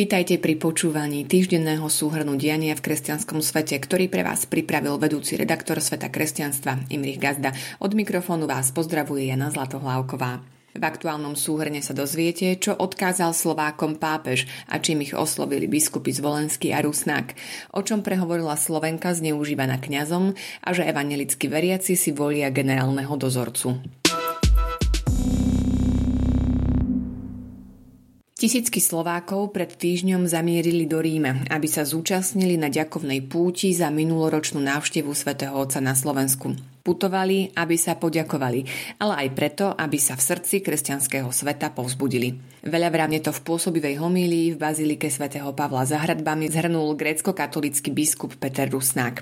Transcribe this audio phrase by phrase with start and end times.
[0.00, 5.76] Vítajte pri počúvaní týždenného súhrnu diania v kresťanskom svete, ktorý pre vás pripravil vedúci redaktor
[5.76, 7.52] Sveta kresťanstva Imrich Gazda.
[7.84, 10.40] Od mikrofónu vás pozdravuje Jana Zlatohlávková.
[10.72, 16.72] V aktuálnom súhrne sa dozviete, čo odkázal Slovákom pápež a čím ich oslovili biskupy Zvolenský
[16.72, 17.36] a Rusnák,
[17.76, 20.32] o čom prehovorila Slovenka zneužívaná kňazom
[20.64, 23.99] a že evanelickí veriaci si volia generálneho dozorcu.
[28.40, 34.64] Tisícky Slovákov pred týždňom zamierili do Ríma, aby sa zúčastnili na ďakovnej púti za minuloročnú
[34.64, 36.56] návštevu svätého Otca na Slovensku.
[36.80, 38.64] Putovali, aby sa poďakovali,
[38.96, 42.40] ale aj preto, aby sa v srdci kresťanského sveta povzbudili.
[42.64, 48.40] Veľa vrávne to v pôsobivej homílii v bazilike svätého Pavla za hradbami zhrnul grécko-katolický biskup
[48.40, 49.20] Peter Rusnák.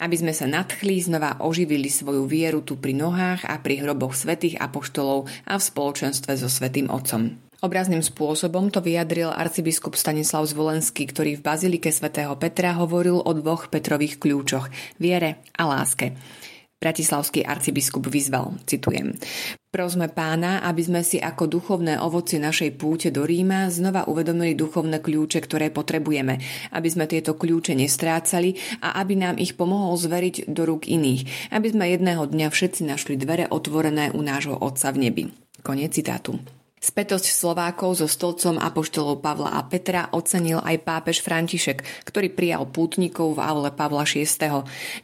[0.00, 4.56] Aby sme sa nadchli, znova oživili svoju vieru tu pri nohách a pri hroboch svätých
[4.56, 7.44] apoštolov a v spoločenstve so svätým Otcom.
[7.64, 13.72] Obrazným spôsobom to vyjadril arcibiskup Stanislav Zvolenský, ktorý v Bazilike svätého Petra hovoril o dvoch
[13.72, 14.68] Petrových kľúčoch–
[15.00, 16.12] viere a láske.
[16.76, 19.16] Bratislavský arcibiskup vyzval, citujem,
[19.72, 25.02] Prosme pána, aby sme si ako duchovné ovoci našej púte do Ríma znova uvedomili duchovné
[25.02, 26.38] kľúče, ktoré potrebujeme,
[26.70, 31.66] aby sme tieto kľúče nestrácali a aby nám ich pomohol zveriť do rúk iných, aby
[31.74, 35.24] sme jedného dňa všetci našli dvere otvorené u nášho Otca v nebi.
[35.66, 36.38] Konec citátu.
[36.84, 43.40] Spätosť Slovákov so stolcom apoštolov Pavla a Petra ocenil aj pápež František, ktorý prijal pútnikov
[43.40, 44.28] v aule Pavla VI.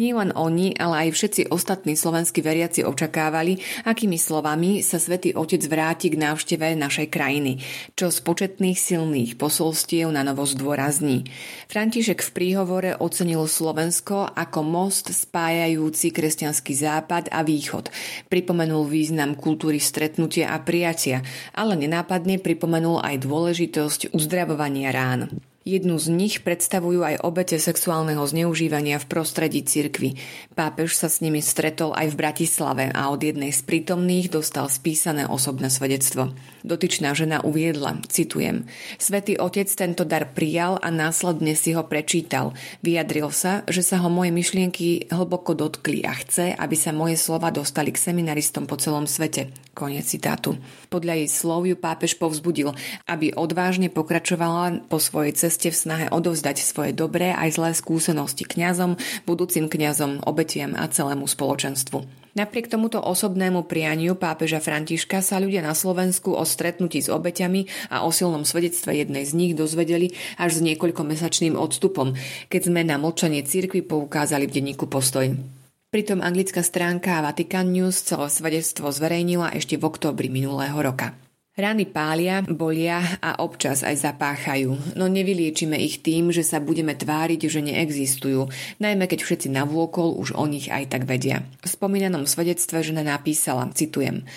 [0.00, 5.60] Nie len oni, ale aj všetci ostatní slovenskí veriaci očakávali, akými slovami sa svätý Otec
[5.68, 7.60] vráti k návšteve našej krajiny,
[7.92, 11.28] čo z početných silných posolstiev na novo zdôrazní.
[11.68, 17.92] František v príhovore ocenil Slovensko ako most spájajúci kresťanský západ a východ.
[18.32, 21.20] Pripomenul význam kultúry stretnutia a prijatia,
[21.52, 25.42] ale nenápadne pripomenul aj dôležitosť uzdravovania rán.
[25.66, 30.14] Jednu z nich predstavujú aj obete sexuálneho zneužívania v prostredí cirkvy.
[30.54, 35.26] Pápež sa s nimi stretol aj v Bratislave a od jednej z prítomných dostal spísané
[35.26, 36.30] osobné svedectvo.
[36.62, 38.70] Dotyčná žena uviedla, citujem,
[39.02, 42.54] Svetý otec tento dar prijal a následne si ho prečítal.
[42.86, 47.50] Vyjadril sa, že sa ho moje myšlienky hlboko dotkli a chce, aby sa moje slova
[47.50, 49.50] dostali k seminaristom po celom svete.
[49.76, 50.56] Konec citátu.
[50.88, 52.72] Podľa jej slov ju pápež povzbudil,
[53.04, 58.96] aby odvážne pokračovala po svojej ceste v snahe odovzdať svoje dobré aj zlé skúsenosti kňazom,
[59.28, 62.08] budúcim kňazom, obetiam a celému spoločenstvu.
[62.36, 68.04] Napriek tomuto osobnému prianiu pápeža Františka sa ľudia na Slovensku o stretnutí s obeťami a
[68.04, 72.16] o silnom svedectve jednej z nich dozvedeli až s niekoľkomesačným odstupom,
[72.48, 75.55] keď sme na mlčanie cirkvi poukázali v denníku Postoj.
[75.96, 81.16] Pritom anglická stránka Vatican News celé svedectvo zverejnila ešte v októbri minulého roka.
[81.56, 87.48] Rany pália, bolia a občas aj zapáchajú, no nevyliečime ich tým, že sa budeme tváriť,
[87.48, 91.48] že neexistujú, najmä keď všetci navôkol už o nich aj tak vedia.
[91.64, 94.28] V spomínanom svedectve žena napísala, citujem,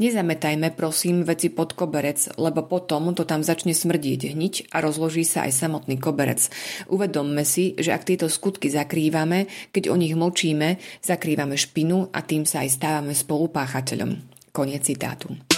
[0.00, 5.44] Nezametajme prosím veci pod koberec, lebo potom to tam začne smrdieť hniť a rozloží sa
[5.44, 6.48] aj samotný koberec.
[6.88, 9.44] Uvedomme si, že ak tieto skutky zakrývame,
[9.76, 14.40] keď o nich mlčíme, zakrývame špinu a tým sa aj stávame spolupáchateľom.
[14.56, 15.51] Koniec citátu.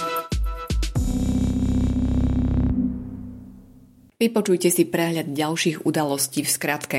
[4.25, 6.97] Vypočujte si prehľad ďalších udalostí v skratke.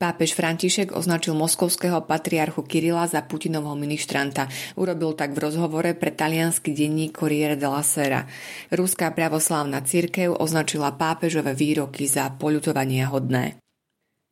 [0.00, 4.48] Pápež František označil moskovského patriarchu Kirila za Putinovho ministranta.
[4.72, 8.24] Urobil tak v rozhovore pre talianský denník Corriere della Sera.
[8.72, 13.60] Ruská pravoslávna cirkev označila pápežové výroky za poľutovania hodné.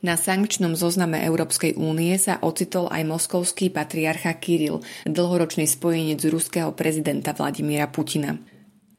[0.01, 7.37] Na sankčnom zozname Európskej únie sa ocitol aj moskovský patriarcha Kiril, dlhoročný spojenec ruského prezidenta
[7.37, 8.41] Vladimíra Putina.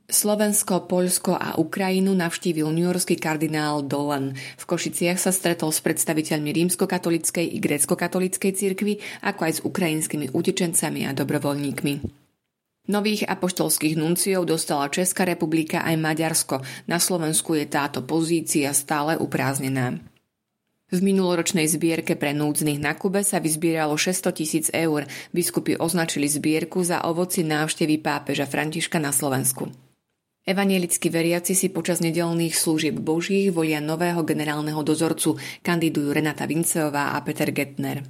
[0.03, 4.35] Slovensko, Poľsko a Ukrajinu navštívil newyorský kardinál Dolan.
[4.35, 11.07] V Košiciach sa stretol s predstaviteľmi rímskokatolickej i grécko-katolíckej cirkvi, ako aj s ukrajinskými utečencami
[11.07, 11.93] a dobrovoľníkmi.
[12.83, 16.59] Nových apoštolských nunciov dostala Česká republika aj Maďarsko.
[16.83, 20.03] Na Slovensku je táto pozícia stále upráznená.
[20.91, 25.07] V minuloročnej zbierke pre núdznych na Kube sa vyzbieralo 600 tisíc eur.
[25.31, 29.71] Biskupy označili zbierku za ovoci návštevy pápeža Františka na Slovensku.
[30.43, 37.23] Evanielickí veriaci si počas nedelných služieb božích volia nového generálneho dozorcu, kandidujú Renata Vinceová a
[37.23, 38.03] Peter Getner.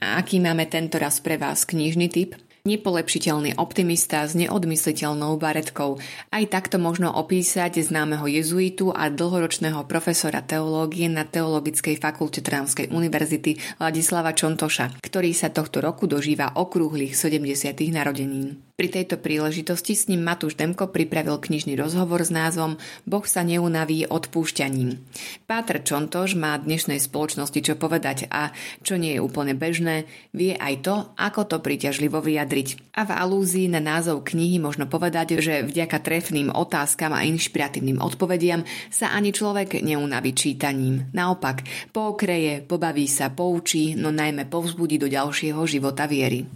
[0.00, 2.40] A aký máme tento raz pre vás knižný typ?
[2.66, 6.02] Nepolepšiteľný optimista s neodmysliteľnou baretkou.
[6.34, 13.78] Aj takto možno opísať známeho jezuitu a dlhoročného profesora teológie na Teologickej fakulte Tránskej univerzity
[13.78, 17.70] Ladislava Čontoša, ktorý sa tohto roku dožíva okrúhlych 70.
[17.94, 18.66] narodenín.
[18.76, 22.76] Pri tejto príležitosti s ním Matúš Demko pripravil knižný rozhovor s názvom
[23.08, 25.00] Boh sa neunaví odpúšťaním.
[25.48, 28.52] Pátr Čontoš má dnešnej spoločnosti čo povedať a
[28.84, 30.04] čo nie je úplne bežné,
[30.36, 32.20] vie aj to, ako to príťažlivo
[32.56, 32.96] vyjadriť.
[32.96, 38.64] A v alúzii na názov knihy možno povedať, že vďaka trefným otázkam a inšpiratívnym odpovediam
[38.88, 41.12] sa ani človek neunaví čítaním.
[41.12, 46.48] Naopak, pookreje, pobaví sa, poučí, no najmä povzbudí do ďalšieho života viery.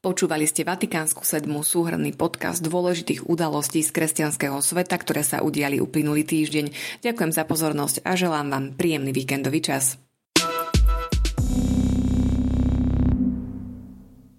[0.00, 6.24] Počúvali ste Vatikánsku sedmu súhrný podcast dôležitých udalostí z kresťanského sveta, ktoré sa udiali uplynulý
[6.24, 6.72] týždeň.
[7.04, 10.00] Ďakujem za pozornosť a želám vám príjemný víkendový čas.